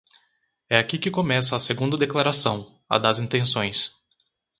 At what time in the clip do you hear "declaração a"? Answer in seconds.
1.95-2.97